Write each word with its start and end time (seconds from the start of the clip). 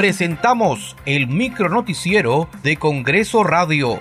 presentamos 0.00 0.96
el 1.04 1.26
micronoticiero 1.26 2.48
de 2.62 2.78
Congreso 2.78 3.44
Radio. 3.44 4.00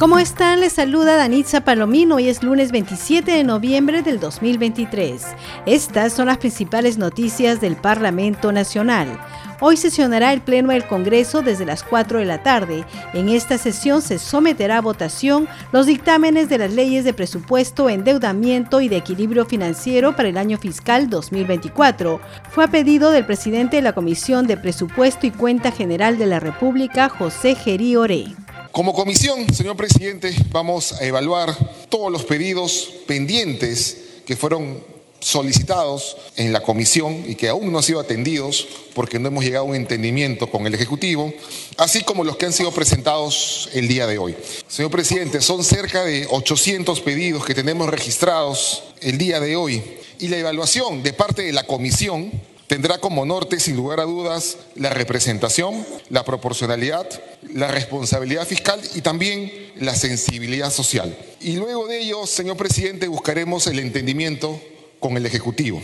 ¿Cómo 0.00 0.18
están? 0.18 0.58
Les 0.58 0.72
saluda 0.72 1.14
Danitza 1.14 1.60
Palomino. 1.60 2.16
Hoy 2.16 2.28
es 2.28 2.42
lunes 2.42 2.72
27 2.72 3.30
de 3.30 3.44
noviembre 3.44 4.02
del 4.02 4.18
2023. 4.18 5.24
Estas 5.64 6.12
son 6.12 6.26
las 6.26 6.38
principales 6.38 6.98
noticias 6.98 7.60
del 7.60 7.76
Parlamento 7.76 8.50
Nacional. 8.50 9.16
Hoy 9.64 9.76
sesionará 9.76 10.32
el 10.32 10.40
Pleno 10.40 10.72
del 10.72 10.88
Congreso 10.88 11.40
desde 11.40 11.64
las 11.64 11.84
4 11.84 12.18
de 12.18 12.24
la 12.24 12.42
tarde. 12.42 12.84
En 13.14 13.28
esta 13.28 13.58
sesión 13.58 14.02
se 14.02 14.18
someterá 14.18 14.78
a 14.78 14.80
votación 14.80 15.46
los 15.70 15.86
dictámenes 15.86 16.48
de 16.48 16.58
las 16.58 16.72
leyes 16.72 17.04
de 17.04 17.14
presupuesto, 17.14 17.88
endeudamiento 17.88 18.80
y 18.80 18.88
de 18.88 18.96
equilibrio 18.96 19.46
financiero 19.46 20.16
para 20.16 20.30
el 20.30 20.36
año 20.36 20.58
fiscal 20.58 21.08
2024. 21.08 22.20
Fue 22.50 22.64
a 22.64 22.72
pedido 22.72 23.12
del 23.12 23.24
presidente 23.24 23.76
de 23.76 23.82
la 23.82 23.92
Comisión 23.92 24.48
de 24.48 24.56
Presupuesto 24.56 25.28
y 25.28 25.30
Cuenta 25.30 25.70
General 25.70 26.18
de 26.18 26.26
la 26.26 26.40
República, 26.40 27.08
José 27.08 27.54
Gerí 27.54 27.94
Oré. 27.94 28.24
Como 28.72 28.92
comisión, 28.92 29.48
señor 29.54 29.76
presidente, 29.76 30.34
vamos 30.50 31.00
a 31.00 31.04
evaluar 31.04 31.54
todos 31.88 32.10
los 32.10 32.24
pedidos 32.24 32.92
pendientes 33.06 34.22
que 34.26 34.34
fueron 34.34 34.82
solicitados 35.22 36.16
en 36.36 36.52
la 36.52 36.62
comisión 36.62 37.24
y 37.26 37.36
que 37.36 37.48
aún 37.48 37.70
no 37.70 37.78
han 37.78 37.84
sido 37.84 38.00
atendidos 38.00 38.66
porque 38.92 39.18
no 39.18 39.28
hemos 39.28 39.44
llegado 39.44 39.64
a 39.64 39.68
un 39.68 39.76
entendimiento 39.76 40.50
con 40.50 40.66
el 40.66 40.74
Ejecutivo, 40.74 41.32
así 41.78 42.02
como 42.02 42.24
los 42.24 42.36
que 42.36 42.46
han 42.46 42.52
sido 42.52 42.72
presentados 42.72 43.70
el 43.72 43.86
día 43.86 44.06
de 44.06 44.18
hoy. 44.18 44.36
Señor 44.66 44.90
presidente, 44.90 45.40
son 45.40 45.62
cerca 45.62 46.04
de 46.04 46.26
800 46.28 47.00
pedidos 47.00 47.44
que 47.44 47.54
tenemos 47.54 47.88
registrados 47.88 48.82
el 49.00 49.16
día 49.16 49.38
de 49.38 49.54
hoy 49.56 49.82
y 50.18 50.28
la 50.28 50.38
evaluación 50.38 51.02
de 51.02 51.12
parte 51.12 51.42
de 51.42 51.52
la 51.52 51.64
comisión 51.64 52.30
tendrá 52.66 52.98
como 52.98 53.24
norte, 53.24 53.60
sin 53.60 53.76
lugar 53.76 54.00
a 54.00 54.04
dudas, 54.04 54.56
la 54.74 54.90
representación, 54.90 55.86
la 56.08 56.24
proporcionalidad, 56.24 57.06
la 57.54 57.68
responsabilidad 57.68 58.46
fiscal 58.46 58.80
y 58.94 59.02
también 59.02 59.52
la 59.76 59.94
sensibilidad 59.94 60.72
social. 60.72 61.16
Y 61.40 61.56
luego 61.56 61.86
de 61.86 62.00
ello, 62.00 62.26
señor 62.26 62.56
presidente, 62.56 63.08
buscaremos 63.08 63.66
el 63.66 63.78
entendimiento 63.78 64.60
con 65.02 65.16
el 65.18 65.26
Ejecutivo. 65.26 65.82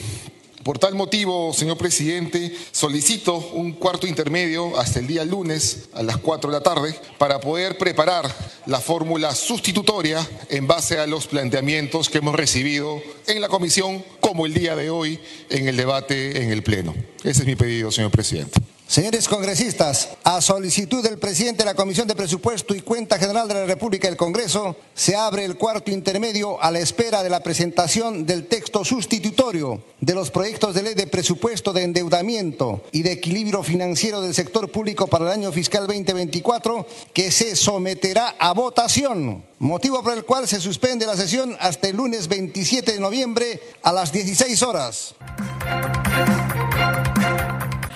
Por 0.62 0.78
tal 0.78 0.94
motivo, 0.94 1.52
señor 1.52 1.76
presidente, 1.76 2.54
solicito 2.72 3.36
un 3.54 3.72
cuarto 3.72 4.06
intermedio 4.06 4.78
hasta 4.78 4.98
el 4.98 5.06
día 5.06 5.24
lunes 5.24 5.88
a 5.94 6.02
las 6.02 6.18
4 6.18 6.50
de 6.50 6.56
la 6.56 6.62
tarde 6.62 6.94
para 7.16 7.40
poder 7.40 7.78
preparar 7.78 8.32
la 8.66 8.80
fórmula 8.80 9.34
sustitutoria 9.34 10.26
en 10.50 10.66
base 10.66 10.98
a 10.98 11.06
los 11.06 11.26
planteamientos 11.26 12.08
que 12.08 12.18
hemos 12.18 12.34
recibido 12.34 13.00
en 13.26 13.40
la 13.40 13.48
comisión 13.48 14.04
como 14.20 14.46
el 14.46 14.54
día 14.54 14.76
de 14.76 14.90
hoy 14.90 15.18
en 15.48 15.68
el 15.68 15.76
debate 15.76 16.42
en 16.42 16.50
el 16.50 16.62
Pleno. 16.62 16.94
Ese 17.24 17.40
es 17.42 17.46
mi 17.46 17.56
pedido, 17.56 17.90
señor 17.90 18.10
presidente. 18.10 18.60
Señores 18.88 19.28
congresistas, 19.28 20.08
a 20.24 20.40
solicitud 20.40 21.02
del 21.02 21.18
presidente 21.18 21.58
de 21.58 21.66
la 21.66 21.74
Comisión 21.74 22.08
de 22.08 22.16
Presupuesto 22.16 22.74
y 22.74 22.80
Cuenta 22.80 23.18
General 23.18 23.46
de 23.46 23.52
la 23.52 23.66
República 23.66 24.08
del 24.08 24.16
Congreso, 24.16 24.76
se 24.94 25.14
abre 25.14 25.44
el 25.44 25.58
cuarto 25.58 25.90
intermedio 25.90 26.58
a 26.62 26.70
la 26.70 26.78
espera 26.78 27.22
de 27.22 27.28
la 27.28 27.42
presentación 27.42 28.24
del 28.24 28.46
texto 28.46 28.86
sustitutorio 28.86 29.82
de 30.00 30.14
los 30.14 30.30
proyectos 30.30 30.74
de 30.74 30.84
ley 30.84 30.94
de 30.94 31.06
presupuesto 31.06 31.74
de 31.74 31.82
endeudamiento 31.82 32.82
y 32.90 33.02
de 33.02 33.12
equilibrio 33.12 33.62
financiero 33.62 34.22
del 34.22 34.32
sector 34.32 34.70
público 34.72 35.06
para 35.06 35.26
el 35.26 35.32
año 35.32 35.52
fiscal 35.52 35.86
2024, 35.86 36.86
que 37.12 37.30
se 37.30 37.56
someterá 37.56 38.36
a 38.38 38.54
votación, 38.54 39.44
motivo 39.58 40.02
por 40.02 40.14
el 40.14 40.24
cual 40.24 40.48
se 40.48 40.60
suspende 40.60 41.04
la 41.04 41.18
sesión 41.18 41.58
hasta 41.60 41.88
el 41.88 41.96
lunes 41.96 42.26
27 42.26 42.94
de 42.94 43.00
noviembre 43.00 43.60
a 43.82 43.92
las 43.92 44.12
16 44.12 44.62
horas. 44.62 45.14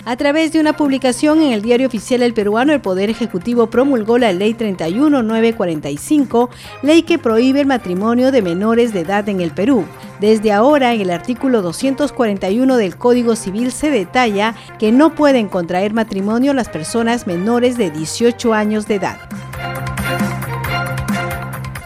A 0.05 0.17
través 0.17 0.51
de 0.51 0.59
una 0.59 0.73
publicación 0.73 1.41
en 1.43 1.53
el 1.53 1.63
Diario 1.63 1.87
Oficial 1.87 2.23
El 2.23 2.35
Peruano, 2.35 2.73
el 2.73 2.81
Poder 2.81 3.09
Ejecutivo 3.09 3.69
promulgó 3.69 4.19
la 4.19 4.33
Ley 4.33 4.53
31945, 4.53 6.51
ley 6.83 7.03
que 7.03 7.21
prohíbe 7.21 7.61
el 7.61 7.69
matrimonio 7.69 8.33
de 8.33 8.43
menores 8.43 8.93
de 8.93 9.01
edad 9.01 9.29
en 9.29 9.41
el 9.41 9.53
Perú. 9.53 9.85
Desde 10.19 10.51
ahora, 10.51 10.93
en 10.93 11.03
el 11.03 11.13
artículo 11.13 11.63
241 11.63 12.77
del 12.79 12.97
Código 12.97 13.37
Civil 13.37 13.71
se 13.71 13.91
detalla 13.91 14.57
que 14.81 14.91
no 14.91 15.15
pueden 15.15 15.47
contraer 15.49 15.95
matrimonio 15.95 16.53
las 16.53 16.69
personas 16.69 17.29
menores 17.29 17.79
de 17.79 17.93
18 17.93 18.55
años 18.55 18.89
de 18.89 18.97
edad. 18.97 19.19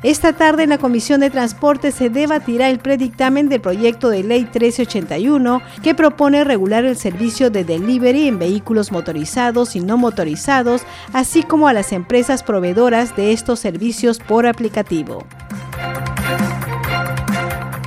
Esta 0.02 0.34
tarde 0.34 0.64
en 0.64 0.70
la 0.70 0.78
Comisión 0.78 1.20
de 1.20 1.30
Transporte 1.30 1.90
se 1.90 2.10
debatirá 2.10 2.68
el 2.68 2.78
predictamen 2.78 3.48
del 3.48 3.60
proyecto 3.60 4.10
de 4.10 4.22
ley 4.22 4.42
1381 4.42 5.62
que 5.82 5.94
propone 5.94 6.44
regular 6.44 6.84
el 6.84 6.96
servicio 6.96 7.50
de 7.50 7.64
delivery 7.64 8.28
en 8.28 8.38
vehículos 8.38 8.92
motorizados 8.92 9.74
y 9.74 9.80
no 9.80 9.96
motorizados, 9.96 10.82
así 11.12 11.42
como 11.42 11.66
a 11.66 11.72
las 11.72 11.92
empresas 11.92 12.42
proveedoras 12.42 13.16
de 13.16 13.32
estos 13.32 13.58
servicios 13.60 14.18
por 14.18 14.46
aplicativo. 14.46 15.24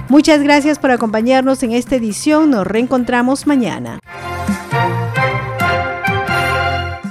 Muchas 0.10 0.42
gracias 0.42 0.80
por 0.80 0.90
acompañarnos 0.90 1.62
en 1.62 1.72
esta 1.72 1.96
edición. 1.96 2.50
Nos 2.50 2.66
reencontramos 2.66 3.46
mañana. 3.46 4.00